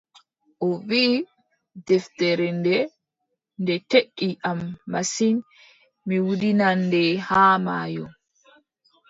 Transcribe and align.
O 0.67 0.69
wiʼi: 0.87 1.17
deftere 1.87 2.47
nde, 2.59 2.75
nde 3.61 3.75
teddi 3.89 4.29
am 4.49 4.59
masin 4.91 5.35
mi 6.07 6.15
wudinan 6.25 6.79
nde 6.87 7.01
haa 7.27 7.55
maayo. 7.65 8.05